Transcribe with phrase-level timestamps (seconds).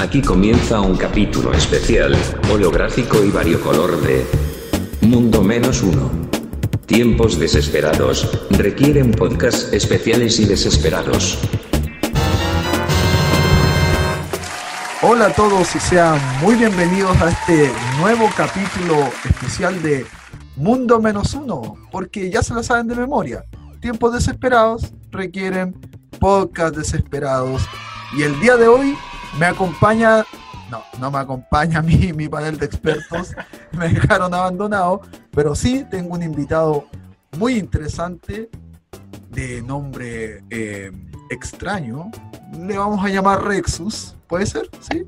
[0.00, 2.14] Aquí comienza un capítulo especial,
[2.52, 4.26] holográfico y variocolor de
[5.00, 6.10] Mundo Menos Uno.
[6.84, 11.38] Tiempos desesperados, requieren podcasts especiales y desesperados.
[15.02, 20.04] Hola a todos y sean muy bienvenidos a este nuevo capítulo especial de
[20.56, 23.44] Mundo Menos Uno, porque ya se lo saben de memoria.
[23.80, 25.74] Tiempos desesperados requieren
[26.20, 27.66] podcast desesperados.
[28.16, 28.96] Y el día de hoy
[29.38, 30.24] me acompaña,
[30.70, 33.34] no, no me acompaña mi, mi panel de expertos,
[33.72, 36.86] me dejaron abandonado, pero sí tengo un invitado
[37.38, 38.50] muy interesante
[39.30, 40.90] de nombre eh,
[41.30, 42.10] extraño.
[42.58, 44.70] Le vamos a llamar Rexus, ¿puede ser?
[44.80, 45.04] ¿Sí?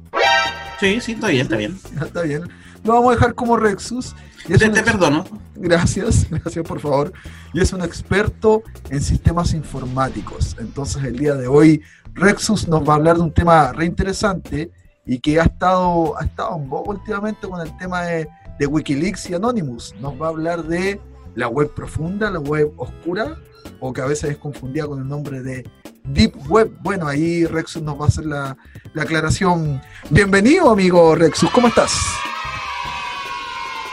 [0.80, 1.80] Sí, sí, está bien, está bien.
[2.02, 2.42] Está bien.
[2.84, 4.14] Lo vamos a dejar como Rexus.
[4.48, 5.24] Y te, te perdono.
[5.56, 7.12] Gracias, gracias por favor.
[7.52, 10.56] Y es un experto en sistemas informáticos.
[10.58, 11.82] Entonces el día de hoy
[12.14, 14.70] Rexus nos va a hablar de un tema re interesante
[15.06, 19.30] y que ha estado, ha estado un poco últimamente con el tema de, de Wikileaks
[19.30, 19.94] y Anonymous.
[20.00, 21.00] Nos va a hablar de
[21.34, 23.36] la web profunda, la web oscura,
[23.80, 25.68] o que a veces es confundida con el nombre de
[26.04, 26.76] Deep Web.
[26.82, 28.56] Bueno, ahí Rexus nos va a hacer la,
[28.92, 29.80] la aclaración.
[30.10, 31.92] Bienvenido, amigo Rexus, ¿cómo estás?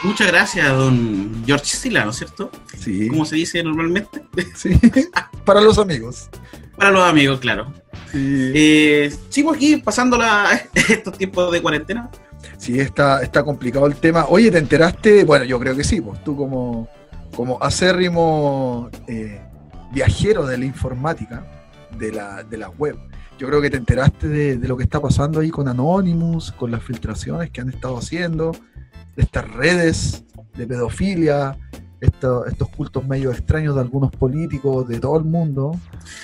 [0.02, 2.50] Muchas gracias, don George Sila, ¿no es cierto?
[2.78, 3.08] Sí.
[3.08, 4.22] ¿Cómo se dice normalmente?
[4.54, 4.70] Sí,
[5.44, 6.28] para los amigos.
[6.76, 7.72] Para los amigos, claro.
[8.12, 12.10] Sí, Eh, sigo aquí pasando la- estos tiempos de cuarentena.
[12.58, 14.26] sí está, está complicado el tema.
[14.28, 15.24] Oye, ¿te enteraste?
[15.24, 16.88] Bueno, yo creo que sí, pues tú como,
[17.34, 19.40] como acérrimo eh,
[19.92, 21.44] viajero de la informática,
[21.98, 22.96] de la, de la web,
[23.38, 26.70] yo creo que te enteraste de, de lo que está pasando ahí con Anonymous, con
[26.70, 28.52] las filtraciones que han estado haciendo,
[29.16, 30.24] estas redes
[30.56, 31.56] de pedofilia,
[32.00, 35.72] esto- estos cultos medio extraños de algunos políticos de todo el mundo.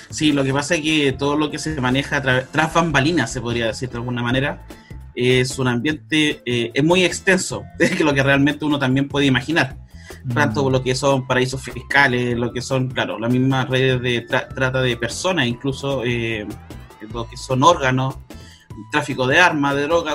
[0.09, 3.41] Sí, lo que pasa es que todo lo que se maneja tra- tras bambalinas, se
[3.41, 4.65] podría decir de alguna manera,
[5.15, 9.25] es un ambiente, eh, es muy extenso, es que lo que realmente uno también puede
[9.27, 9.77] imaginar.
[10.33, 14.47] tanto lo que son paraísos fiscales, lo que son, claro, las mismas redes de tra-
[14.53, 16.45] trata de personas, incluso eh,
[17.11, 18.15] lo que son órganos,
[18.91, 20.13] tráfico de armas, de droga.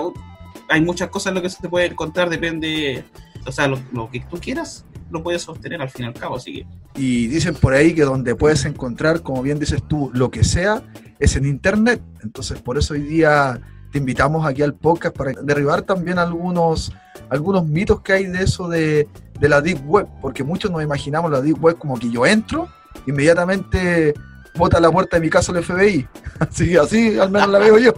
[0.69, 3.05] Hay muchas cosas en lo que se te puede encontrar, depende,
[3.47, 6.37] o sea, lo, lo que tú quieras, lo puedes sostener al fin y al cabo,
[6.37, 6.67] así que
[7.01, 10.83] Y dicen por ahí que donde puedes encontrar, como bien dices tú, lo que sea,
[11.19, 12.03] es en Internet.
[12.23, 16.93] Entonces, por eso hoy día te invitamos aquí al podcast para derribar también algunos,
[17.31, 19.09] algunos mitos que hay de eso de,
[19.41, 22.69] de la Deep Web, porque muchos nos imaginamos la Deep Web como que yo entro,
[23.07, 24.13] inmediatamente
[24.57, 26.07] bota la puerta de mi casa el FBI.
[26.41, 27.93] Así, así al menos la veo yo.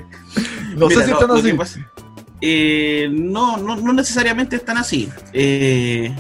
[0.77, 1.53] No Mira, sé si no, están así.
[1.53, 1.81] pasa-
[2.41, 5.09] eh, no, no, no necesariamente están así.
[5.33, 6.15] Eh,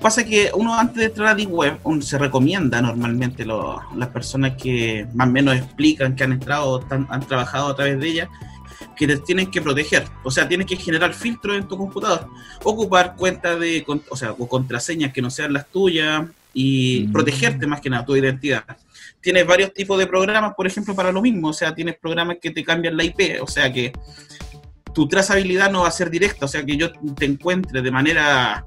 [0.00, 4.52] pasa que uno antes de entrar a Deep Web se recomienda normalmente lo- las personas
[4.60, 8.28] que más o menos explican que han entrado o han trabajado a través de ella
[8.96, 12.28] que te tienen que proteger, o sea, tienes que generar filtros en tu computador,
[12.62, 17.12] ocupar cuentas de, o sea, o contraseñas que no sean las tuyas y Mm.
[17.12, 18.62] protegerte más que nada tu identidad
[19.20, 21.48] tienes varios tipos de programas, por ejemplo, para lo mismo.
[21.48, 23.40] O sea, tienes programas que te cambian la IP.
[23.40, 23.90] O sea, que
[24.94, 26.46] tu trazabilidad no va a ser directa.
[26.46, 28.64] O sea, que yo te encuentre de manera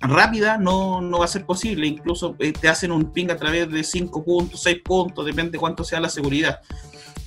[0.00, 1.86] rápida no, no va a ser posible.
[1.86, 5.84] Incluso eh, te hacen un ping a través de 5 puntos, 6 puntos, depende cuánto
[5.84, 6.60] sea la seguridad.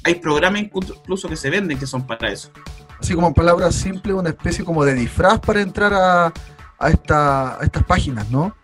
[0.03, 2.51] Hay programas incluso que se venden que son para eso.
[2.99, 6.33] Así como en palabras simples, una especie como de disfraz para entrar a,
[6.79, 8.55] a, esta- a estas páginas, ¿no?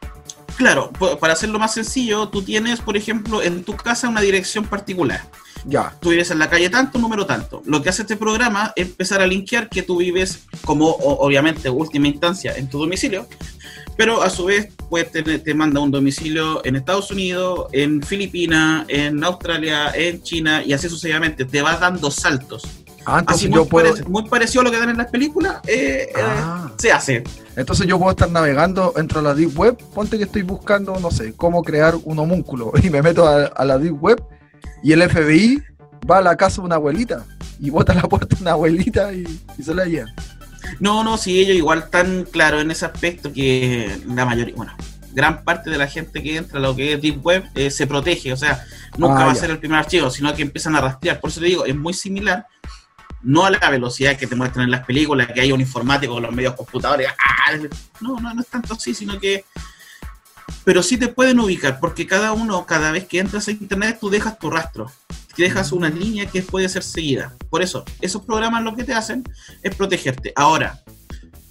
[0.57, 0.91] Claro,
[1.21, 5.21] para hacerlo más sencillo, tú tienes, por ejemplo, en tu casa una dirección particular.
[5.65, 5.93] Ya.
[5.99, 7.61] tú vives en la calle tanto, número tanto.
[7.65, 12.07] Lo que hace este programa es empezar a linkear que tú vives como, obviamente, última
[12.07, 13.27] instancia en tu domicilio,
[13.97, 18.85] pero a su vez pues, te, te manda un domicilio en Estados Unidos, en Filipinas,
[18.87, 21.45] en Australia, en China y así sucesivamente.
[21.45, 22.63] Te va dando saltos.
[23.05, 23.95] Ah, entonces Así yo muy, puedo.
[24.07, 26.71] muy parecido a lo que dan en las películas, eh, eh, Ah.
[26.77, 27.23] se hace.
[27.55, 31.09] Entonces yo puedo estar navegando, entro a la Deep Web, ponte que estoy buscando, no
[31.09, 34.21] sé, cómo crear un homúnculo y me meto a, a la Deep Web
[34.83, 35.63] y el FBI
[36.09, 37.25] va a la casa de una abuelita
[37.59, 39.25] y bota a la puerta de una abuelita y,
[39.57, 40.09] y se la lleva.
[40.79, 44.73] No, no, sí, ellos igual tan claro en ese aspecto que la mayoría, bueno,
[45.13, 47.87] gran parte de la gente que entra a lo que es Deep Web eh, se
[47.87, 48.65] protege, o sea,
[48.97, 51.19] nunca Ah, va a ser el primer archivo, sino que empiezan a rastrear.
[51.19, 52.45] Por eso te digo, es muy similar,
[53.21, 56.23] no a la velocidad que te muestran en las películas, que hay un informático con
[56.23, 57.57] los medios computadores, ¡ah!
[57.99, 59.43] no, no, no es tanto así, sino que...
[60.63, 64.09] Pero sí te pueden ubicar, porque cada uno, cada vez que entras a internet, tú
[64.09, 64.91] dejas tu rastro,
[65.35, 67.35] que dejas una línea que puede ser seguida.
[67.49, 69.23] Por eso, esos programas lo que te hacen
[69.63, 70.33] es protegerte.
[70.35, 70.81] Ahora,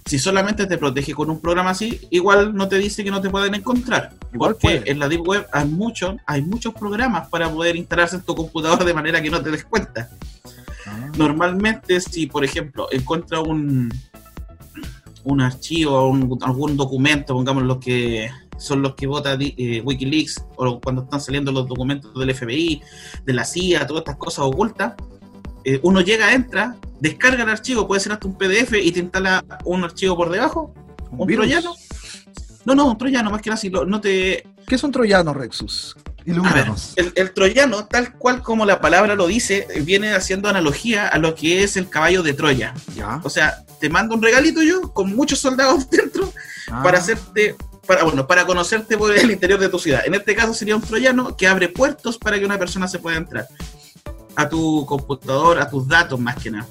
[0.09, 3.29] si solamente te protege con un programa así, igual no te dice que no te
[3.29, 4.11] pueden encontrar.
[4.33, 4.91] Igual porque puede.
[4.91, 8.83] en la Deep Web hay, mucho, hay muchos programas para poder instalarse en tu computador
[8.83, 10.09] de manera que no te des cuenta.
[10.87, 11.11] Ah.
[11.15, 13.93] Normalmente, si por ejemplo encuentra un,
[15.25, 20.79] un archivo, un, algún documento, pongamos los que son los que vota eh, Wikileaks o
[20.79, 22.81] cuando están saliendo los documentos del FBI,
[23.25, 24.93] de la CIA, todas estas cosas ocultas,
[25.63, 29.43] eh, uno llega, entra, descarga el archivo, puede ser hasta un PDF y te instala
[29.65, 30.73] un archivo por debajo,
[31.11, 31.73] un, troyano.
[32.65, 34.45] No, no, un troyano, más que nada, no te...
[34.67, 35.95] ¿Qué es un troyano, Rexus?
[36.25, 41.33] el, el, troyano, tal cual como la palabra lo dice, viene haciendo analogía a lo
[41.33, 42.75] que es el caballo de Troya.
[42.95, 43.19] ¿Ya?
[43.23, 46.31] O sea, te mando un regalito yo con muchos soldados dentro
[46.71, 46.83] Ah.
[46.83, 47.55] para hacerte,
[47.89, 50.03] para, bueno, para conocerte por el interior de tu ciudad.
[50.05, 53.17] En este caso sería un troyano que abre puertos para que una persona se pueda
[53.17, 53.47] entrar
[54.35, 56.67] a tu computador, a tus datos más que nada.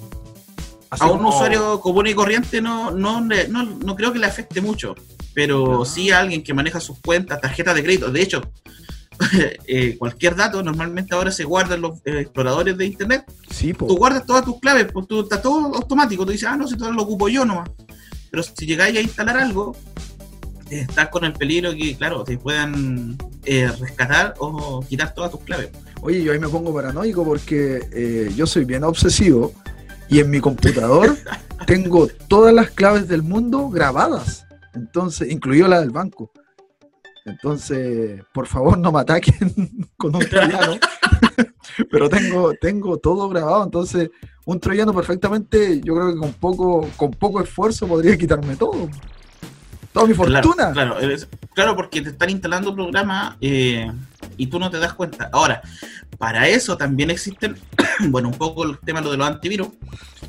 [0.89, 4.27] Así a un como- usuario común y corriente no, no, no, no creo que le
[4.27, 4.95] afecte mucho,
[5.35, 8.13] pero sí a alguien que maneja sus cuentas, tarjetas de crédito.
[8.13, 8.41] De hecho,
[9.67, 13.25] eh, cualquier dato normalmente ahora se guarda en los eh, exploradores de internet.
[13.51, 13.89] Sí, po.
[13.89, 16.25] Tú guardas todas tus claves, pues tú, está todo automático.
[16.25, 17.69] Tú dices, ah, no, si todo lo ocupo yo nomás.
[18.31, 19.75] Pero si llegáis a instalar algo,
[20.71, 25.71] estás con el peligro que, claro, te puedan eh, rescatar o quitar todas tus claves.
[26.03, 29.53] Oye, yo ahí me pongo paranoico porque eh, yo soy bien obsesivo
[30.09, 31.17] y en mi computador
[31.67, 36.31] tengo todas las claves del mundo grabadas, entonces, incluido la del banco.
[37.25, 40.79] Entonces, por favor, no me ataquen con un troyano.
[41.91, 44.11] Pero tengo, tengo todo grabado, entonces
[44.47, 48.89] un troyano perfectamente, yo creo que con poco, con poco esfuerzo podría quitarme todo.
[49.93, 50.41] Toda mi fortuna.
[50.43, 53.91] Claro, claro, es- claro, porque te están instalando programas eh,
[54.37, 55.29] y tú no te das cuenta.
[55.33, 55.61] Ahora,
[56.19, 57.57] para eso también existen,
[58.09, 59.69] bueno, un poco el tema lo de los antivirus,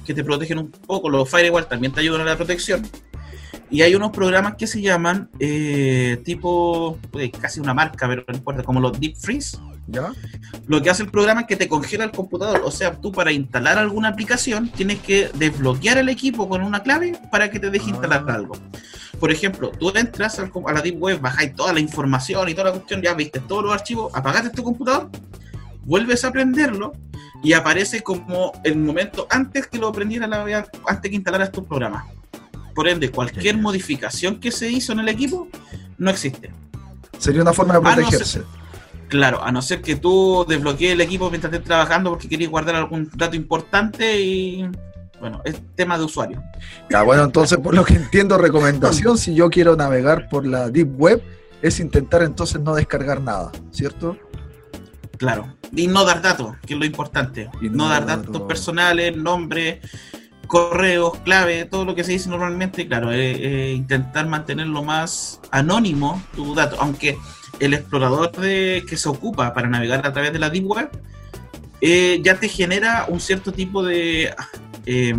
[0.06, 1.10] que te protegen un poco.
[1.10, 2.88] Los firewall también te ayudan a la protección.
[3.72, 8.36] Y hay unos programas que se llaman eh, tipo, pues, casi una marca, pero no
[8.36, 9.58] importa, como los Deep Freeze.
[9.92, 10.12] ¿Ya?
[10.68, 12.62] Lo que hace el programa es que te congela el computador.
[12.64, 17.20] O sea, tú para instalar alguna aplicación tienes que desbloquear el equipo con una clave
[17.32, 17.90] para que te deje Ah.
[17.90, 18.56] instalar algo.
[19.20, 22.66] Por ejemplo, tú entras al a la Deep Web, bajáis toda la información y toda
[22.66, 25.10] la cuestión, ya viste todos los archivos, apagaste tu computador,
[25.84, 26.94] vuelves a prenderlo
[27.44, 32.08] y aparece como el momento antes que lo prendiera la antes que instalaras tu programa.
[32.74, 35.50] Por ende, cualquier modificación que se hizo en el equipo
[35.98, 36.52] no existe.
[37.18, 38.44] Sería una forma de protegerse.
[39.10, 42.76] Claro, a no ser que tú desbloquees el equipo mientras estés trabajando porque querías guardar
[42.76, 44.70] algún dato importante y
[45.20, 46.44] bueno, es tema de usuario.
[46.90, 51.00] Ya, bueno, entonces por lo que entiendo, recomendación, si yo quiero navegar por la Deep
[51.00, 51.24] Web,
[51.62, 54.18] es intentar entonces no descargar nada, ¿cierto?
[55.18, 55.56] Claro.
[55.76, 57.50] Y no dar datos, que es lo importante.
[57.62, 59.82] Y no, no dar datos personales, nombre,
[60.48, 65.42] correos, clave, todo lo que se dice normalmente, claro, eh, eh, intentar mantener lo más
[65.52, 67.18] anónimo tu dato, aunque
[67.60, 70.90] el explorador de, que se ocupa para navegar a través de la Deep Web
[71.82, 74.34] eh, ya te genera un cierto tipo de,
[74.92, 75.14] eh,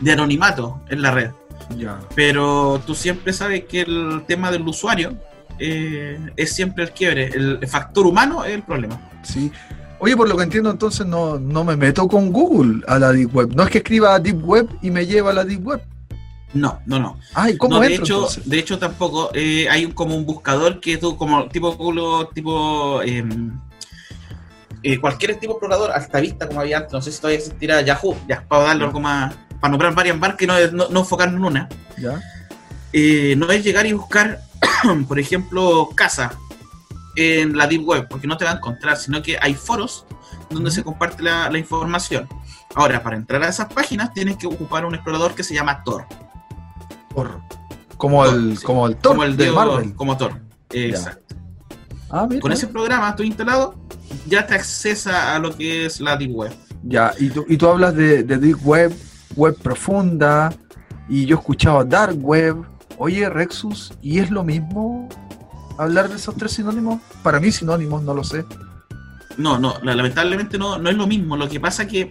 [0.00, 1.30] de anonimato en la red.
[1.76, 1.98] Ya.
[2.14, 5.14] Pero tú siempre sabes que el tema del usuario
[5.58, 7.26] eh, es siempre el quiebre.
[7.34, 9.00] El factor humano es el problema.
[9.22, 9.50] Sí.
[9.98, 13.34] Oye, por lo que entiendo, entonces no, no me meto con Google a la Deep
[13.34, 13.54] Web.
[13.56, 15.80] No es que escriba Deep Web y me lleva a la Deep Web.
[16.52, 17.18] No, no, no.
[17.34, 18.48] Ay, ¿cómo No, de entro hecho, entonces?
[18.48, 19.30] de hecho tampoco.
[19.34, 23.58] eh, hay un, como un buscador que tú, como tipo Google, tipo em,
[24.82, 27.80] eh, cualquier tipo de explorador, hasta vista como había antes, no sé si todavía existirá
[27.80, 31.38] Yahoo, ya para darle algo más, para nombrar varias marcas y no, no, no enfocarnos
[31.38, 31.68] en una.
[31.98, 32.20] ¿Ya?
[32.92, 34.40] eh, no es llegar y buscar,
[35.08, 36.32] por ejemplo, casa
[37.14, 40.06] en la Deep Web, porque no te va a encontrar, sino que hay foros
[40.48, 42.28] donde se comparte la, la información.
[42.74, 46.06] Ahora, para entrar a esas páginas tienes que ocupar un explorador que se llama Tor.
[47.96, 48.64] Como, Tor, el, sí.
[48.64, 49.94] como el Thor como el de Marvel.
[49.94, 50.40] Como Tor.
[50.70, 51.34] Exacto.
[52.10, 52.26] Ah.
[52.40, 53.74] Con ese programa tú instalado,
[54.26, 56.52] ya te accesa a lo que es la Deep Web.
[56.82, 58.92] Ya, y tú, y tú hablas de, de Deep Web,
[59.34, 60.52] Web profunda,
[61.08, 62.56] y yo escuchaba Dark Web.
[62.98, 65.08] Oye, Rexus, ¿y es lo mismo
[65.78, 67.00] hablar de esos tres sinónimos?
[67.22, 68.44] Para mí sinónimos, no lo sé.
[69.36, 71.36] No, no, la- lamentablemente no, no es lo mismo.
[71.36, 72.08] Lo que pasa que,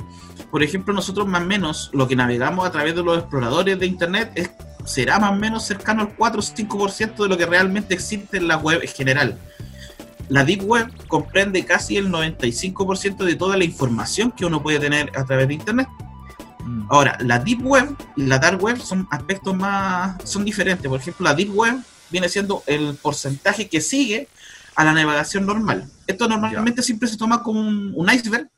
[0.52, 3.86] por ejemplo, nosotros más o menos lo que navegamos a través de los exploradores de
[3.88, 4.52] Internet es,
[4.86, 8.48] será más o menos cercano al 4 o 5% de lo que realmente existe en
[8.48, 9.40] la web en general.
[10.30, 15.12] La Deep Web comprende casi el 95% de toda la información que uno puede tener
[15.16, 15.88] a través de Internet.
[16.64, 16.88] Mm.
[16.90, 20.88] Ahora, la Deep Web y la Dark Web son aspectos más, son diferentes.
[20.90, 21.76] Por ejemplo, la Deep Web
[22.10, 24.28] viene siendo el porcentaje que sigue
[24.76, 25.90] a la navegación normal.
[26.08, 28.50] Esto normalmente siempre se toma como un, un iceberg,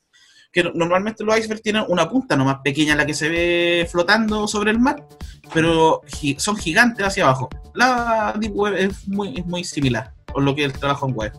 [0.51, 4.47] que no- normalmente los icebergs tienen una punta nomás pequeña, la que se ve flotando
[4.47, 5.05] sobre el mar,
[5.53, 7.49] pero gi- son gigantes hacia abajo.
[7.75, 11.33] La Deep Web es muy, es muy similar lo que es el trabajo en web.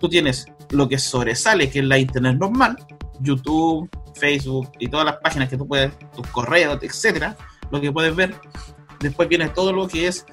[0.00, 2.76] Tú tienes lo que sobresale, que es la Internet normal,
[3.20, 7.36] YouTube, Facebook y todas las páginas que tú puedes, tus correos, etcétera,
[7.70, 8.34] lo que puedes ver.
[9.00, 10.26] Después viene todo lo que es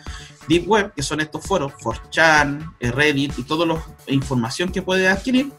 [0.48, 5.10] Deep Web, que son estos foros, 4chan, eh, Reddit y toda la información que puedes
[5.10, 5.52] adquirir.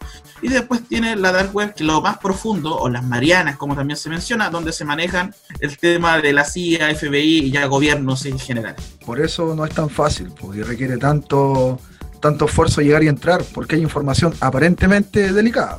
[0.42, 3.75] Y después tiene la Dark Web, que es lo más profundo, o las Marianas, como
[3.75, 8.26] también se menciona, donde se manejan el tema de la CIA, FBI y ya gobiernos
[8.26, 8.76] en general.
[9.04, 11.80] Por eso no es tan fácil, porque requiere tanto,
[12.26, 15.78] tanto esfuerzo llegar y entrar, porque hay información aparentemente delicada.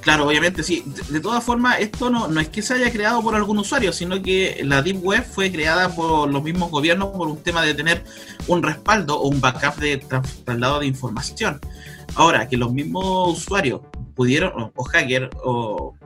[0.00, 0.84] Claro, obviamente sí.
[1.10, 4.22] De, todas formas, esto no, no es que se haya creado por algún usuario, sino
[4.22, 8.04] que la Deep Web fue creada por los mismos gobiernos por un tema de tener
[8.46, 9.96] un respaldo o un backup de
[10.44, 11.60] traslado de información.
[12.14, 13.80] Ahora, que los mismos usuarios
[14.14, 15.96] pudieron, o, hacker, o,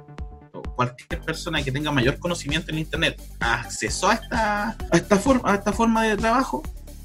[0.76, 5.56] cualquier persona que tenga mayor conocimiento en Internet, acceso a esta, a esta, forma, a
[5.56, 6.62] esta forma de trabajo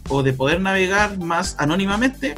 [0.09, 2.35] o de poder navegar más anónimamente,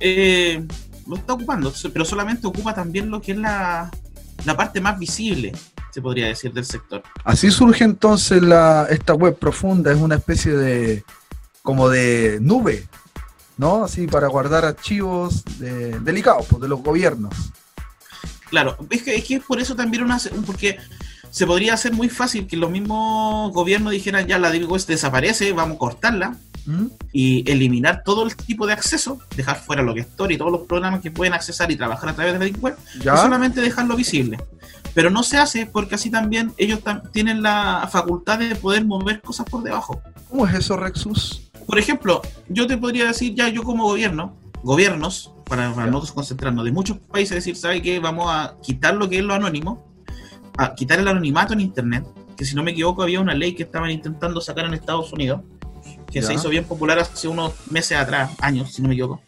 [0.00, 0.66] eh,
[1.06, 3.90] lo está ocupando, pero solamente ocupa también lo que es la,
[4.56, 5.52] parte más visible,
[5.92, 7.02] se podría decir, del sector.
[7.24, 11.04] Así surge entonces la, esta web profunda, es una especie de
[11.62, 12.88] como de nube,
[13.58, 13.84] ¿no?
[13.84, 17.34] Así para guardar archivos delicados pues, de los gobiernos.
[18.48, 20.78] Claro, es que, es que por eso también una, porque
[21.30, 25.52] se podría hacer muy fácil que los mismos gobiernos dijeran ya la Deep Web desaparece,
[25.52, 26.36] vamos a cortarla,
[27.12, 30.52] y eliminar todo el tipo de acceso, dejar fuera lo que es Tor y todos
[30.52, 33.96] los programas que pueden accesar y trabajar a través de la Web, y solamente dejarlo
[33.96, 34.38] visible.
[34.94, 36.80] Pero no se hace porque así también ellos
[37.12, 40.02] tienen la facultad de poder mover cosas por debajo.
[40.28, 41.50] ¿Cómo es eso, Rexus?
[41.66, 46.64] Por ejemplo, yo te podría decir ya yo como gobierno, gobiernos, para, para nosotros concentrarnos,
[46.64, 47.98] de muchos países decir, ¿sabe qué?
[47.98, 49.86] Vamos a quitar lo que es lo anónimo,
[50.56, 52.04] a quitar el anonimato en Internet,
[52.36, 55.42] que si no me equivoco había una ley que estaban intentando sacar en Estados Unidos,
[56.10, 59.20] que se hizo bien popular hace unos meses atrás, años, si no me equivoco,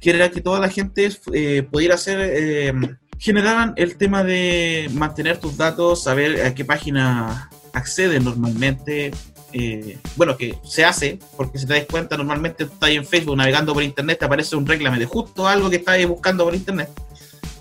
[0.00, 2.72] que era que toda la gente eh, pudiera hacer, eh,
[3.18, 9.12] generaran el tema de mantener tus datos, saber a qué página accede normalmente.
[9.54, 13.74] Eh, bueno, que se hace, porque si te das cuenta, normalmente estás en Facebook navegando
[13.74, 16.88] por internet, te aparece un reclame de justo algo que estás buscando por internet.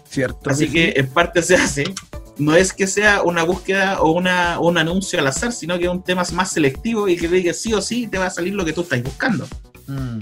[0.09, 0.49] Cierto.
[0.49, 1.83] Así que en parte se hace,
[2.37, 5.91] no es que sea una búsqueda o una, un anuncio al azar, sino que es
[5.91, 8.65] un tema más selectivo y que diga sí o sí te va a salir lo
[8.65, 9.47] que tú estás buscando.
[9.87, 10.21] Mm.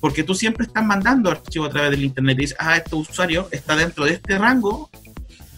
[0.00, 3.48] Porque tú siempre estás mandando archivos a través del internet y dices, ah, este usuario
[3.50, 4.88] está dentro de este rango,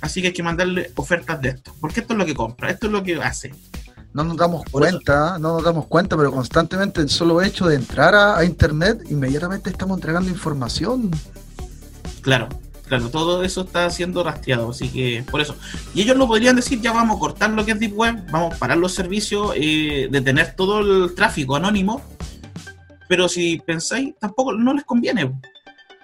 [0.01, 1.73] así que hay que mandarle ofertas de esto.
[1.81, 3.55] Porque esto es lo que compra, esto es lo que hace.
[4.13, 8.15] No nos damos cuenta, no nos damos cuenta, pero constantemente el solo hecho de entrar
[8.15, 11.11] a internet, inmediatamente estamos entregando información.
[12.21, 12.49] Claro,
[12.87, 15.57] claro, todo eso está siendo rastreado, así que por eso.
[15.95, 18.55] Y ellos lo podrían decir, ya vamos a cortar lo que es Deep Web, vamos
[18.55, 22.03] a parar los servicios, eh, detener todo el tráfico anónimo,
[23.09, 25.33] pero si pensáis, tampoco no les conviene,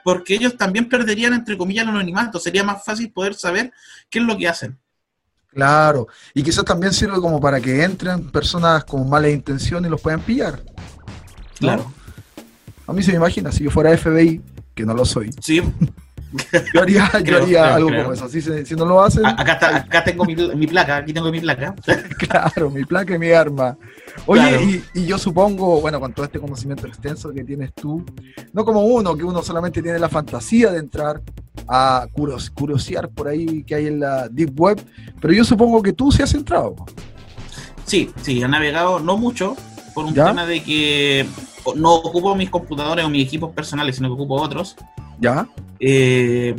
[0.05, 3.73] porque ellos también perderían, entre comillas, el anonimato, sería más fácil poder saber
[4.11, 4.79] qué es lo que hacen.
[5.51, 10.01] Claro, y quizás también sirve como para que entren personas con malas intenciones y los
[10.01, 10.63] puedan pillar.
[11.59, 11.93] Claro.
[12.87, 14.41] A mí se me imagina, si yo fuera FBI,
[14.75, 15.31] que no lo soy.
[15.41, 15.63] Sí,
[16.75, 18.29] Yo haría, yo haría algo como eso.
[18.29, 19.25] Si, si, no lo hacen.
[19.25, 21.75] Acá, está, acá tengo mi, mi, placa, aquí tengo mi placa.
[22.19, 23.79] claro, mi placa y mi arma.
[24.27, 28.05] Oye, y, y, yo supongo, bueno, con todo este conocimiento extenso que tienes tú,
[28.53, 31.23] no como uno, que uno solamente tiene la fantasía de entrar
[31.67, 34.83] a curiosear por ahí que hay en la Deep Web,
[35.21, 36.77] pero yo supongo que tú sí has entrado.
[37.85, 39.57] Sí, sí, he navegado no mucho,
[39.95, 41.27] por un tema de que
[41.75, 44.77] no ocupo mis computadores o mis equipos personales, sino que ocupo otros.
[45.21, 45.49] ¿Ya?
[45.81, 46.55] Eh,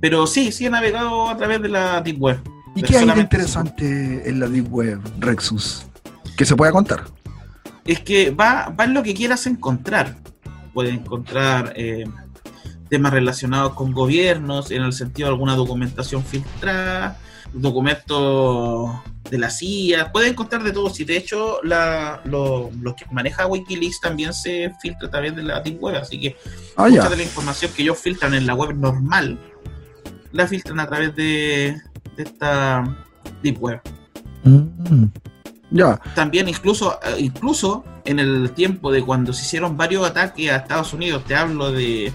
[0.00, 2.40] pero sí, sí he navegado a través de la Deep Web.
[2.74, 5.86] ¿Y qué hay de interesante en la Deep Web, Rexus?
[6.36, 7.04] Que se pueda contar.
[7.84, 10.16] Es que va, va en lo que quieras encontrar.
[10.74, 12.04] Puedes encontrar eh,
[12.88, 17.18] temas relacionados con gobiernos, en el sentido de alguna documentación filtrada,
[17.52, 18.90] documentos
[19.30, 20.90] de la CIA, pueden encontrar de todo.
[20.90, 25.60] Si de hecho la, lo, que maneja Wikileaks también se filtra a través de la
[25.60, 26.36] Deep Web, así que
[26.76, 29.38] ah, mucha de la información que ellos filtran en la web normal
[30.32, 31.80] la filtran a través de,
[32.16, 32.84] esta
[33.42, 33.80] Deep Web.
[34.44, 35.06] Mm,
[35.70, 35.96] ya.
[36.14, 40.92] También incluso, eh, incluso en el tiempo de cuando se hicieron varios ataques a Estados
[40.92, 42.12] Unidos, te hablo de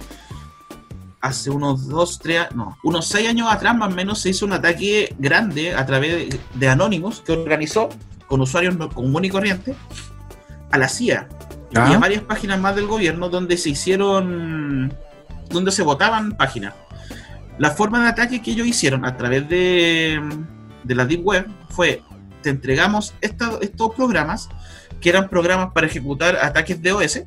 [1.22, 4.54] hace unos dos, tres, no, unos seis años atrás más o menos se hizo un
[4.54, 7.90] ataque grande a través de, Anonymous que organizó
[8.28, 9.75] con usuarios común y corriente
[10.72, 11.30] a la CIA
[11.72, 14.94] y a varias páginas más del gobierno donde se hicieron,
[15.50, 16.74] donde se votaban páginas.
[17.58, 20.20] La forma de ataque que ellos hicieron a través de,
[20.84, 22.01] de la Deep Web fue,
[22.42, 24.50] te entregamos estos programas,
[25.00, 27.24] que eran programas para ejecutar ataques de OS,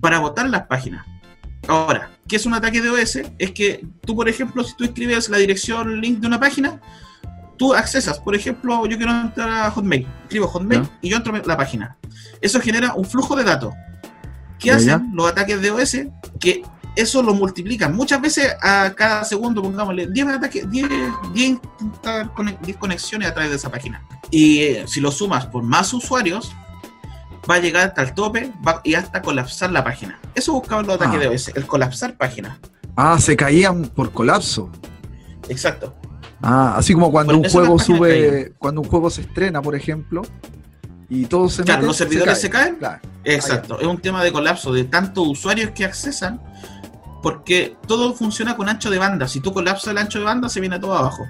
[0.00, 1.06] para votar las páginas.
[1.68, 3.18] Ahora, ¿qué es un ataque de OS?
[3.38, 6.80] Es que tú, por ejemplo, si tú escribes la dirección link de una página,
[7.56, 11.42] tú accesas, por ejemplo, yo quiero entrar a Hotmail, escribo Hotmail y yo entro a
[11.44, 11.96] la página.
[12.40, 13.72] Eso genera un flujo de datos.
[14.58, 15.02] ¿Qué Ya, hacen ya.
[15.12, 15.96] los ataques de OS?
[16.38, 16.62] Que
[16.96, 17.94] eso lo multiplican.
[17.94, 20.88] Muchas veces a cada segundo, pongámosle 10 ataques, 10,
[21.32, 21.48] 10
[21.80, 24.02] intentar conec- 10 conexiones a través de esa página.
[24.30, 26.52] Y eh, si lo sumas por más usuarios,
[27.50, 30.18] va a llegar hasta el tope va- y hasta colapsar la página.
[30.34, 31.20] Eso buscaban los ataques Ah.
[31.20, 32.58] de OS, el colapsar páginas.
[32.96, 34.70] Ah, se caían por colapso.
[35.48, 35.94] Exacto.
[36.42, 40.22] Ah, así como cuando Por un juego sube, cuando un juego se estrena, por ejemplo,
[41.08, 42.76] y todos se Claro, meten, los servidores se caen.
[42.76, 43.00] Claro.
[43.24, 46.40] Exacto, es un tema de colapso de tantos usuarios que accesan,
[47.22, 49.26] porque todo funciona con ancho de banda.
[49.28, 51.26] Si tú colapsas el ancho de banda, se viene todo abajo.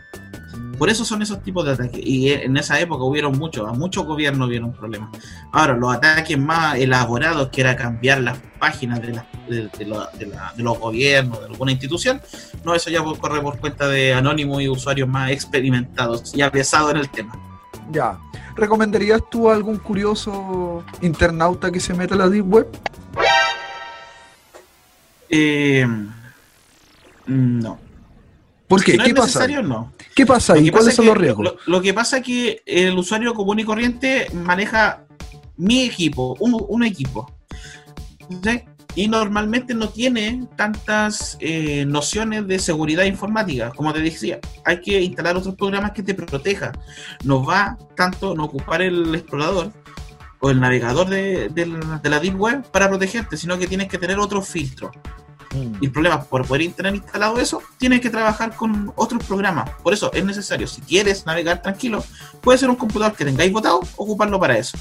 [0.78, 2.00] Por eso son esos tipos de ataques.
[2.04, 5.10] Y en esa época hubieron muchos, a muchos gobiernos hubieron problemas.
[5.52, 10.10] Ahora, los ataques más elaborados, que era cambiar las páginas de, la- de- de la-
[10.18, 12.20] de la- de los gobiernos, de alguna institución,
[12.64, 16.96] no, eso ya corre por cuenta de anónimos y usuarios más experimentados y avesados en
[16.98, 17.34] el tema.
[17.92, 18.18] Ya.
[18.56, 22.68] ¿Recomendarías tú a algún curioso internauta que se meta a la Deep Web?
[25.28, 25.86] Eh,
[27.26, 27.78] no.
[28.68, 28.92] ¿Por qué?
[28.92, 29.26] Si no ¿Qué es pasa?
[29.46, 29.92] necesario, no.
[30.14, 30.70] ¿Qué pasa ahí?
[30.70, 31.44] ¿Cuáles es son que- los riesgos?
[31.44, 35.04] Lo, lo que pasa es que el usuario común y corriente maneja
[35.56, 37.30] mi equipo, un, un equipo.
[38.42, 38.62] ¿sí?
[38.96, 43.70] Y normalmente no tiene tantas eh, nociones de seguridad informática.
[43.70, 46.72] Como te decía, hay que instalar otros programas que te protejan.
[47.24, 49.72] No va tanto no ocupar el explorador
[50.38, 54.18] o el navegador de, de la Deep Web para protegerte, sino que tienes que tener
[54.20, 54.42] otro
[55.60, 55.78] filtro.
[55.80, 59.70] Y el problema, por poder tener instalado eso, tienes que trabajar con otros programas.
[59.82, 62.04] Por eso es necesario, si quieres navegar tranquilo,
[62.40, 64.76] puede ser un computador que tengáis votado, ocuparlo para eso.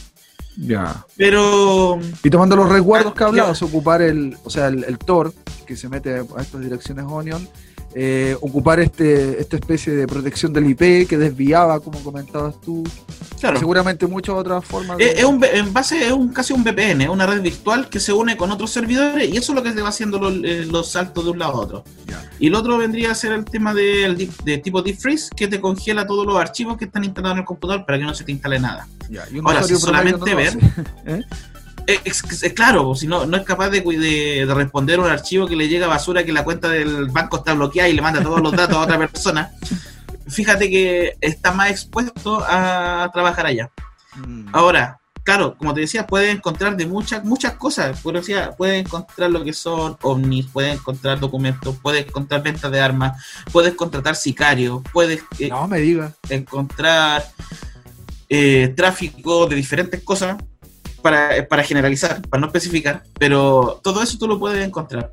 [0.58, 1.04] Ya.
[1.18, 5.34] Pero Y tomando los resguardos Ah, que hablabas, ocupar el, o sea, el, el Tor,
[5.66, 7.48] que se mete a estas direcciones Onion,
[7.96, 12.84] eh, ocupar este, esta especie de protección del IP que desviaba, como comentabas tú.
[13.40, 15.12] claro, Seguramente muchas otras formas de...
[15.12, 18.12] es, un, en base es un, casi un VPN, es una red virtual que se
[18.14, 20.90] une con otros servidores y eso es lo que te va haciendo los, eh, los
[20.92, 21.84] saltos de un lado a otro.
[22.40, 25.62] Y el otro vendría a ser el tema deep- de tipo deep freeze, que te
[25.62, 28.32] congela todos los archivos que están instalados en el computador para que no se te
[28.32, 28.88] instale nada.
[29.32, 30.58] Y un Ahora, si solamente no ver-.
[31.06, 31.22] Eh,
[31.86, 35.48] Es, es- es claro, si no, no es capaz de, de, de responder un archivo
[35.48, 38.42] que le llega basura, que la cuenta del banco está bloqueada y le manda todos
[38.42, 39.52] los datos a otra persona.
[40.28, 43.70] Fíjate que está más expuesto a trabajar allá.
[44.16, 44.48] Mm.
[44.54, 48.00] Ahora, claro, como te decía, puede encontrar de muchas muchas cosas.
[48.00, 52.80] Por decía, puede encontrar lo que son ovnis, puede encontrar documentos, puede encontrar ventas de
[52.80, 56.14] armas, puedes contratar sicarios, puedes eh, No me digas.
[56.30, 57.26] encontrar
[58.30, 60.38] eh, tráfico de diferentes cosas
[61.04, 65.12] para, para generalizar, para no especificar, pero todo eso tú lo puedes encontrar.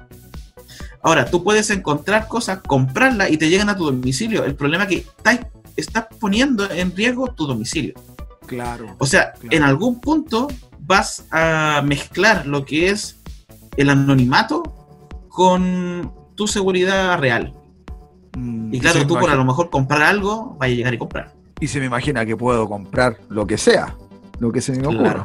[1.02, 4.44] Ahora, tú puedes encontrar cosas, comprarlas y te llegan a tu domicilio.
[4.44, 5.40] El problema es que estás,
[5.76, 7.94] estás poniendo en riesgo tu domicilio.
[8.46, 8.94] Claro.
[8.98, 9.48] O sea, Claro.
[9.56, 10.48] en algún punto
[10.80, 13.16] vas a mezclar lo que es
[13.76, 14.62] el anonimato
[15.28, 17.54] con tu seguridad real.
[18.36, 21.32] Mm, Y claro, tú por a lo mejor comprar algo, vas a llegar y comprar.
[21.60, 23.96] Y se me imagina que puedo comprar lo que sea,
[24.38, 25.24] lo que se me ocurra.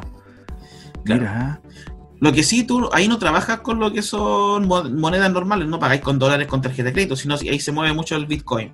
[1.06, 1.20] Claro.
[1.22, 1.60] Mira,
[2.20, 5.78] Lo que sí, tú ahí no trabajas con lo que son mo- monedas normales, no
[5.78, 8.72] pagáis con dólares con tarjeta de crédito, sino que ahí se mueve mucho el Bitcoin.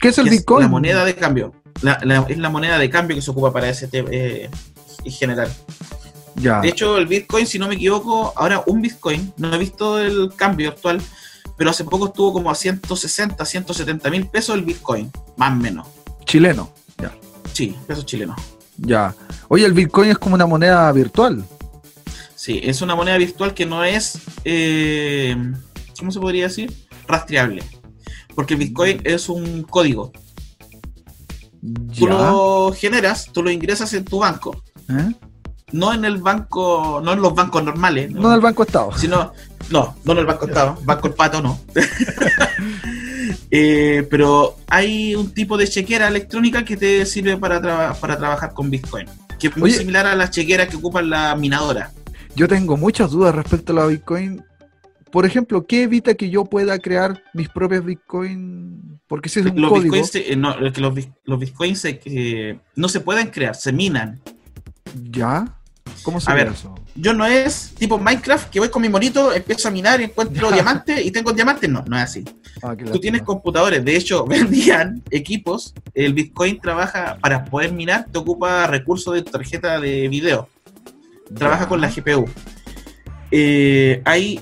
[0.00, 0.62] ¿qué es el que es Bitcoin?
[0.62, 1.52] la moneda de cambio.
[1.80, 4.50] La- la- es la moneda de cambio que se ocupa para ese tema eh,
[5.04, 5.48] en general.
[6.34, 6.60] Ya.
[6.60, 10.32] De hecho, el Bitcoin, si no me equivoco, ahora un Bitcoin, no he visto el
[10.34, 11.00] cambio actual,
[11.56, 15.86] pero hace poco estuvo como a 160, 170 mil pesos el Bitcoin, más o menos.
[16.24, 16.70] Chileno.
[17.00, 17.12] Ya.
[17.52, 18.40] Sí, pesos chilenos.
[18.78, 19.14] Ya.
[19.48, 21.44] Oye, el Bitcoin es como una moneda virtual.
[22.42, 25.36] Sí, es una moneda virtual que no es, eh,
[25.96, 26.74] ¿cómo se podría decir?
[27.06, 27.62] Rastreable.
[28.34, 30.10] Porque el Bitcoin es un código.
[31.96, 34.60] Tú lo generas, tú lo ingresas en tu banco.
[34.88, 35.12] ¿Eh?
[35.70, 38.10] No en el banco, no en los bancos normales.
[38.10, 38.90] No del Banco Estado.
[38.98, 39.32] sino
[39.70, 41.60] no, no en el Banco Estado, Banco El Pato no.
[43.54, 48.70] Eh, pero hay un tipo de chequera electrónica que te sirve para, para trabajar con
[48.70, 49.06] Bitcoin,
[49.38, 49.78] que es muy Oye.
[49.78, 51.92] similar a las chequeras que ocupan la minadora.
[52.34, 54.42] Yo tengo muchas dudas respecto a la Bitcoin.
[55.10, 58.98] Por ejemplo, ¿qué evita que yo pueda crear mis propias Bitcoin?
[59.06, 59.92] Porque si es un Los código.
[59.94, 60.72] Bitcoins, se- eh, no, los,
[61.24, 64.20] los Bitcoins se- eh, no se pueden crear, se minan.
[65.10, 65.54] ¿Ya?
[66.02, 66.74] ¿Cómo se A ver, eso?
[66.94, 70.50] Yo no es tipo Minecraft que voy con mi monito, empiezo a minar y encuentro
[70.52, 71.68] diamantes y tengo diamantes.
[71.68, 72.24] No, no es así.
[72.62, 75.74] Ah, Tú tienes computadores, de hecho, vendían equipos.
[75.92, 80.48] El Bitcoin trabaja para poder minar, te ocupa recursos de tu tarjeta de video.
[81.34, 82.28] Trabaja con la GPU.
[83.30, 84.40] Eh, hay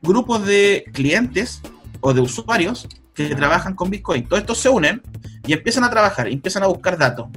[0.00, 1.60] grupos de clientes
[2.00, 4.26] o de usuarios que que trabajan con Bitcoin.
[4.26, 5.02] Todos estos se unen
[5.46, 7.28] y empiezan a trabajar, empiezan a buscar datos.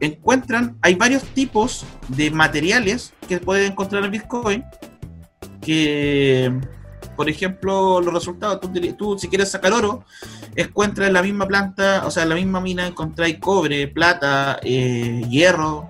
[0.00, 4.64] Encuentran, hay varios tipos de materiales que pueden encontrar en Bitcoin
[5.60, 6.56] que,
[7.16, 10.04] por ejemplo, los resultados, tú, tú, si quieres sacar oro,
[10.54, 15.22] encuentras en la misma planta, o sea, en la misma mina encontráis cobre, plata, eh,
[15.28, 15.88] hierro.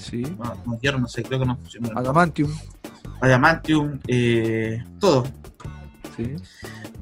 [0.00, 0.22] Sí.
[0.66, 1.90] No, hierro no sé, creo que no funciona.
[1.94, 2.50] Adamantium.
[3.20, 5.24] Adamantium, eh, todo.
[6.16, 6.36] Sí.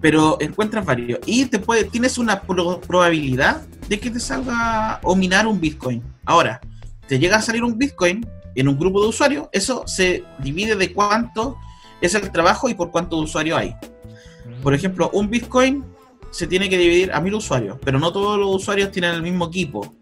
[0.01, 1.21] Pero encuentras varios.
[1.27, 6.03] Y te puede, tienes una pro- probabilidad de que te salga o minar un Bitcoin.
[6.25, 6.61] Ahora,
[7.07, 10.93] te llega a salir un Bitcoin en un grupo de usuarios, eso se divide de
[10.93, 11.57] cuánto
[12.01, 13.75] es el trabajo y por cuántos usuarios hay.
[14.63, 15.85] Por ejemplo, un Bitcoin
[16.31, 19.47] se tiene que dividir a mil usuarios, pero no todos los usuarios tienen el mismo
[19.47, 19.95] equipo.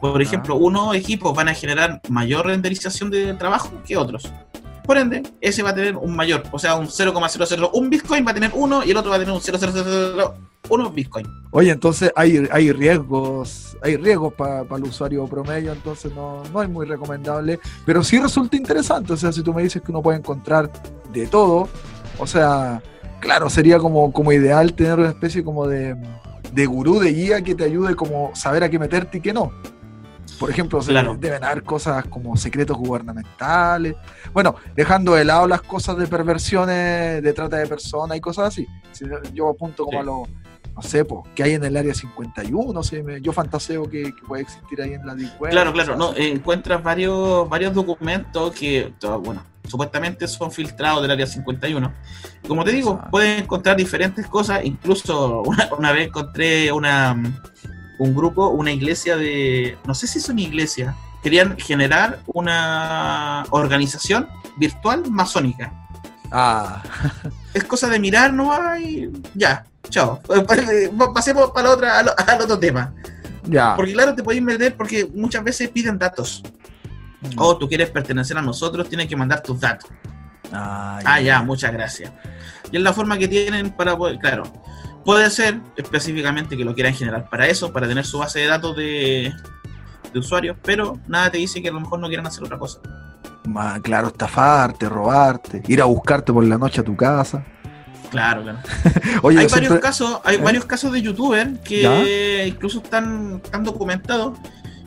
[0.00, 4.32] Por ejemplo, unos equipos van a generar mayor renderización de trabajo que otros.
[4.84, 8.32] Por ende, ese va a tener un mayor, o sea, un 0,001 un Bitcoin va
[8.32, 11.26] a tener uno y el otro va a tener un 0,001 Bitcoin.
[11.52, 16.68] Oye, entonces hay, hay riesgos, hay riesgos para el usuario promedio, entonces no, no es
[16.68, 20.18] muy recomendable, pero sí resulta interesante, o sea, si tú me dices que uno puede
[20.18, 20.70] encontrar
[21.12, 21.68] de todo,
[22.18, 22.82] o sea,
[23.20, 25.96] claro, sería como, como ideal tener una especie como de,
[26.52, 29.52] de gurú, de guía que te ayude como saber a qué meterte y qué no.
[30.40, 31.16] Por ejemplo, se- Claro.
[31.20, 33.94] deben haber cosas como secretos gubernamentales.
[34.32, 38.66] Bueno, dejando de lado las cosas de perversiones, de trata de personas y cosas así.
[38.90, 40.00] Si yo apunto como Sí.
[40.00, 40.22] a lo,
[40.74, 44.42] no sé, que hay en el área 51, sí, me- yo fantaseo que, que puede
[44.42, 45.50] existir ahí en la Deep Web.
[45.52, 51.26] Claro, claro, no, eh, encuentras varios, varios documentos que, bueno, supuestamente son filtrados del área
[51.26, 51.92] 51.
[52.48, 57.14] Como te digo, puedes encontrar diferentes cosas, incluso una, una vez encontré una,
[58.00, 65.04] un grupo, una iglesia de, no sé si son iglesias, querían generar una organización virtual
[65.10, 65.70] masónica.
[66.32, 66.82] Ah,
[67.54, 70.20] Es cosa de mirar, no hay, ya, chao.
[71.14, 72.92] Pasemos para la otra, al, al otro tema.
[73.44, 73.74] ya.
[73.76, 76.42] Porque claro, te podéis meter porque muchas veces piden datos.
[77.20, 77.28] Mm.
[77.36, 79.90] Oh, tú quieres pertenecer a nosotros, tienes que mandar tus datos.
[80.52, 82.10] Ah, Ah, ya, muchas gracias.
[82.72, 84.44] Y es la forma que tienen para poder, claro,
[85.04, 88.76] puede ser específicamente que lo quieran generar para eso, para tener su base de datos
[88.76, 89.32] de,
[90.12, 92.80] de usuarios, pero nada te dice que a lo mejor no quieran hacer otra cosa.
[93.46, 97.44] Ma- claro, estafarte, robarte, ir a buscarte por la noche a tu casa.
[98.10, 98.58] Claro, claro.
[99.22, 100.40] Oye, hay varios siempre- casos, hay ¿Eh?
[100.42, 104.36] varios casos de youtubers que incluso están, están documentados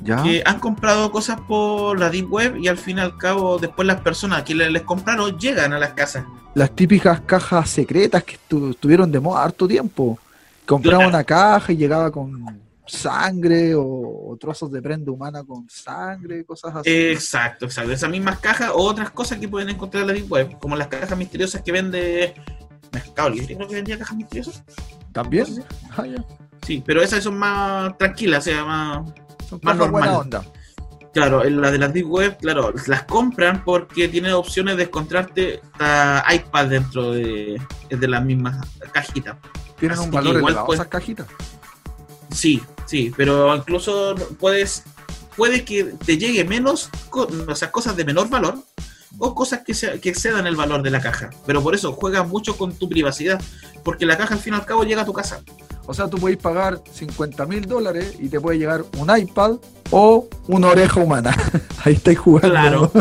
[0.03, 0.21] ¿Ya?
[0.21, 3.87] que han comprado cosas por la deep web y al fin y al cabo después
[3.87, 6.25] las personas que le- les compraron llegan a las casas.
[6.55, 10.19] las típicas cajas secretas que estu- estuvieron de moda harto tiempo.
[10.65, 16.43] Compraba una caja y llegaba con sangre o, o trozos de prenda humana con sangre,
[16.45, 16.89] cosas así.
[16.89, 17.91] Exacto, exacto.
[17.91, 20.87] Esas mismas cajas o otras cosas que pueden encontrar en la Deep Web, como las
[20.87, 22.33] cajas misteriosas que vende
[22.91, 24.63] Mercado Libre, creo que vendía cajas misteriosas.
[25.11, 25.45] ¿También?
[25.97, 26.23] Ah, ya.
[26.65, 29.01] Sí, pero esas son más tranquilas, o sea, más...
[29.47, 30.15] Son Más buena normal.
[30.21, 30.45] onda.
[31.13, 35.61] Claro, en la de las Deep Web, claro, las compran porque tienen opciones de encontrarte
[35.73, 39.37] hasta iPad dentro de, de las mismas cajitas.
[39.77, 41.27] Tienen Así un valor igual elevado esas cajitas.
[42.31, 44.83] Sí, sí, pero incluso puedes
[45.35, 48.57] puede que te llegue menos, o sea, cosas de menor valor
[49.17, 51.29] o cosas que, se, que excedan el valor de la caja.
[51.45, 53.41] Pero por eso juegas mucho con tu privacidad,
[53.83, 55.41] porque la caja al fin y al cabo llega a tu casa.
[55.85, 59.57] O sea, tú podéis pagar 50 mil dólares y te puede llegar un iPad
[59.91, 61.35] o una oreja humana.
[61.83, 62.49] Ahí estáis jugando.
[62.49, 62.91] Claro.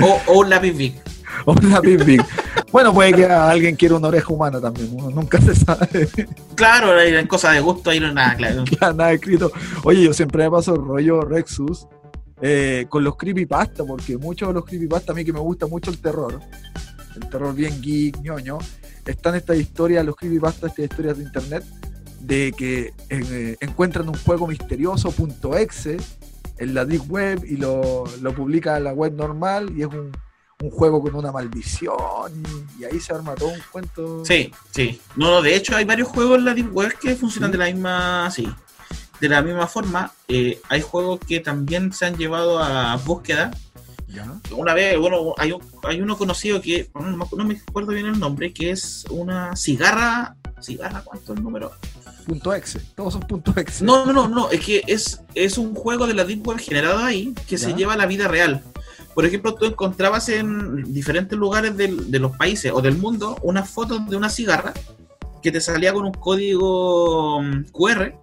[0.00, 1.12] O, o un lápiz Bic.
[1.46, 2.24] O una Big Big.
[2.70, 4.90] Bueno, puede que alguien quiera una oreja humana también.
[4.92, 6.08] Uno nunca se sabe.
[6.54, 8.64] Claro, en cosas de gusto ahí no hay nada, claro.
[8.80, 9.50] Nada escrito.
[9.82, 11.86] Oye, yo siempre me paso el rollo Rexus
[12.40, 15.90] eh, con los creepypasta, porque muchos de los creepypasta, a mí que me gusta mucho
[15.90, 16.40] el terror,
[17.16, 18.58] el terror bien geek, ñoño,
[19.06, 21.64] están estas historias, los creepypasta, estas historias de internet,
[22.20, 25.96] de que eh, encuentran un juego misterioso, punto .exe,
[26.58, 30.12] en la deep web y lo, lo publica en la web normal y es un,
[30.62, 31.92] un juego con una maldición
[32.78, 34.24] y, y ahí se arma todo un cuento.
[34.24, 35.00] Sí, sí.
[35.16, 37.52] No, no, de hecho hay varios juegos en la Deep Web que funcionan Sí.
[37.52, 38.48] de la misma, sí.
[39.22, 43.52] De la misma forma, eh, hay juegos que también se han llevado a búsqueda
[44.08, 44.26] ¿Ya?
[44.56, 48.06] una vez, bueno, hay, un- hay uno conocido que, no me, no me acuerdo bien
[48.06, 51.70] el nombre, que es una cigarra, cigarra, ¿cuánto es el número?
[52.26, 53.84] Punto .exe, todos son punto .exe.
[53.84, 56.98] No, no, no, no, es que es, es un juego de la Deep Web generado
[56.98, 58.60] ahí que se lleva a la vida real.
[59.14, 63.70] Por ejemplo, tú encontrabas en diferentes lugares del- de los países o del mundo unas
[63.70, 64.72] fotos de una cigarra
[65.42, 68.14] que te salía con un código mm, QR.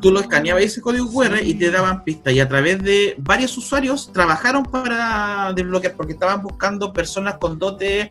[0.00, 2.32] Tú lo escaneabas ese código QR y te daban pistas.
[2.32, 8.10] Y a través de varios usuarios trabajaron para desbloquear, porque estaban buscando personas con dotes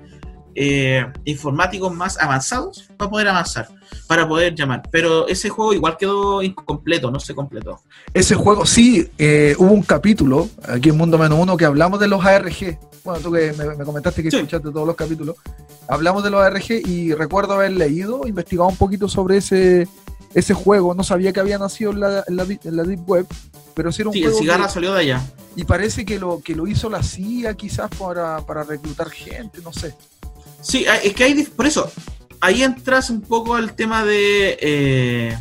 [0.60, 3.68] eh, informáticos más avanzados para poder avanzar,
[4.08, 4.82] para poder llamar.
[4.92, 7.82] Pero ese juego igual quedó incompleto, no se completó.
[8.12, 12.08] Ese juego, sí, eh, hubo un capítulo aquí en Mundo Menos Uno que hablamos de
[12.08, 12.80] los ARG.
[13.04, 15.36] Bueno, tú que me, comentaste que escuchaste todos los capítulos.
[15.88, 19.88] Hablamos de los ARG y recuerdo haber leído, investigado un poquito sobre ese,
[20.40, 20.94] ese juego.
[20.94, 23.26] No sabía que había nacido en la, en la, Deep Web,
[23.74, 25.26] pero sí era un sí, el cigarra salió de allá.
[25.56, 29.74] Y parece que lo, que lo hizo la CIA quizás para, para reclutar gente, no
[29.74, 29.96] sé.
[30.62, 31.92] Sí, es que hay, por eso,
[32.40, 35.38] ahí entras un poco al tema de, eh,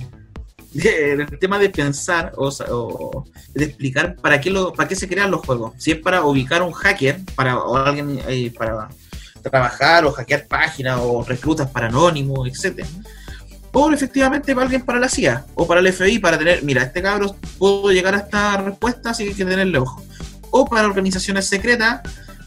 [0.74, 5.44] el tema de pensar o, de explicar para qué lo, para qué se crean los
[5.44, 5.72] juegos.
[5.76, 8.88] Si es para ubicar un hacker, para o alguien eh, para
[9.42, 12.88] trabajar o hackear páginas o reclutas para anónimos, etcétera.
[13.78, 17.02] O efectivamente para alguien para la CIA o para el FBI para tener, mira, este
[17.02, 20.02] cabrón pudo llegar a esta respuesta, así que hay que tenerle ojo.
[20.50, 22.00] O para organizaciones secretas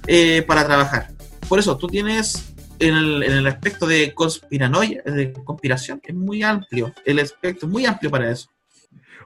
[0.08, 1.12] eh, para trabajar.
[1.48, 6.96] Por eso, tú tienes en el, aspecto de conspiranoia, de conspiración, es muy amplio.
[7.06, 8.50] El aspecto es muy amplio para eso.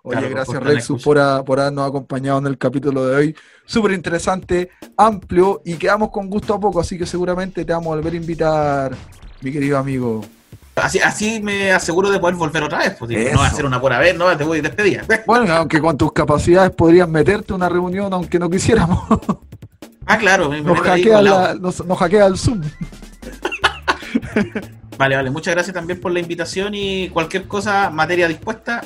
[0.01, 3.35] Oye, gracias Rexus por, por, habernos acompañado en el capítulo de hoy.
[3.65, 7.95] Súper interesante, amplio y quedamos con gusto a poco, así que seguramente te vamos a
[7.95, 8.93] volver a invitar,
[9.39, 10.21] mi querido amigo.
[10.75, 13.77] Así, así me aseguro de poder volver otra vez, porque no va a ser una
[13.77, 15.03] buena vez, no te voy a despedir.
[15.27, 18.99] Bueno, aunque con tus capacidades podrías meterte una reunión aunque no quisiéramos.
[20.05, 22.59] Ah, claro, nos, hackea nos hackea el Zoom.
[24.97, 25.31] vale, vale.
[25.31, 28.81] Muchas gracias también por la invitación y cualquier cosa, materia dispuesta,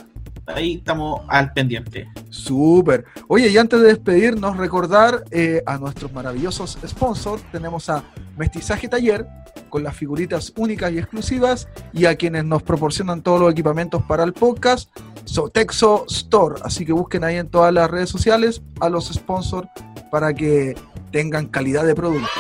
[0.48, 2.08] ahí estamos al pendiente.
[2.30, 3.06] Súper.
[3.28, 7.44] Oye, y antes de despedirnos, recordar eh, a nuestros maravillosos sponsors.
[7.52, 8.04] Tenemos a
[8.38, 9.28] Mestizaje Taller,
[9.70, 14.24] con las figuritas únicas y exclusivas, y a quienes nos proporcionan todos los equipamientos para
[14.24, 14.90] el podcast,
[15.26, 16.62] Sotexo Store.
[16.64, 19.68] Así que busquen ahí en todas las redes sociales a los sponsors
[20.12, 20.76] para que
[21.12, 22.32] tengan calidad de productos.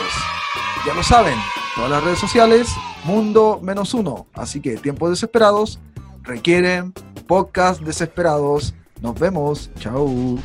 [0.85, 1.35] Ya lo saben,
[1.75, 2.69] todas las redes sociales,
[3.03, 4.27] mundo menos uno.
[4.33, 5.79] Así que tiempos desesperados
[6.23, 6.93] requieren
[7.27, 8.73] podcast desesperados.
[9.01, 9.69] Nos vemos.
[9.79, 10.37] Chao.